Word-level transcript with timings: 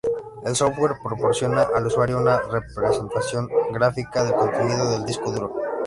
El 0.43 0.55
software 0.55 0.95
proporciona 1.03 1.61
al 1.75 1.85
usuario 1.85 2.17
una 2.17 2.41
representación 2.41 3.47
gráfica 3.71 4.23
del 4.23 4.33
contenido 4.33 4.89
del 4.89 5.05
disco 5.05 5.31
duro. 5.31 5.53